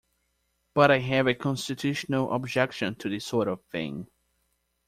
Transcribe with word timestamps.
But 0.73 0.89
I 0.89 0.97
have 0.97 1.27
a 1.27 1.35
constitutional 1.35 2.33
objection 2.33 2.95
to 2.95 3.07
this 3.09 3.23
sort 3.25 3.47
of 3.47 3.61
thing. 3.65 4.07